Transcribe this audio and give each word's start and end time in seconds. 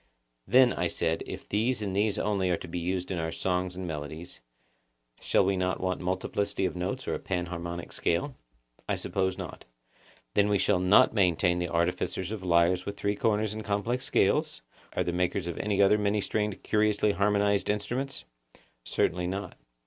Then, 0.47 0.73
I 0.73 0.87
said, 0.87 1.21
if 1.27 1.47
these 1.47 1.83
and 1.83 1.95
these 1.95 2.17
only 2.17 2.49
are 2.49 2.57
to 2.57 2.67
be 2.67 2.79
used 2.79 3.11
in 3.11 3.19
our 3.19 3.31
songs 3.31 3.75
and 3.75 3.85
melodies, 3.87 4.41
we 5.19 5.23
shall 5.23 5.45
not 5.47 5.79
want 5.79 6.01
multiplicity 6.01 6.65
of 6.65 6.75
notes 6.75 7.07
or 7.07 7.13
a 7.13 7.19
panharmonic 7.19 7.91
scale? 7.93 8.33
I 8.89 8.95
suppose 8.95 9.37
not. 9.37 9.63
Then 10.33 10.49
we 10.49 10.57
shall 10.57 10.79
not 10.79 11.13
maintain 11.13 11.59
the 11.59 11.69
artificers 11.69 12.31
of 12.31 12.41
lyres 12.43 12.83
with 12.83 12.97
three 12.97 13.15
corners 13.15 13.53
and 13.53 13.63
complex 13.63 14.03
scales, 14.03 14.63
or 14.97 15.03
the 15.03 15.11
makers 15.13 15.45
of 15.45 15.59
any 15.59 15.83
other 15.83 15.99
many 15.99 16.19
stringed 16.19 16.63
curiously 16.63 17.11
harmonised 17.11 17.69
instruments? 17.69 18.23
Certainly 18.83 19.27
not. 19.27 19.55